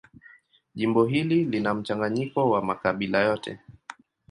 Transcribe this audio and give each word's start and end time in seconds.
Jimbo 0.75 1.05
hili 1.05 1.45
lina 1.45 1.73
mchanganyiko 1.73 2.49
wa 2.49 2.61
makabila 2.65 3.19
yote. 3.19 3.59